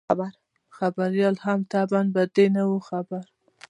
[0.77, 3.23] خبریال هم طبعاً په دې نه وو خبر.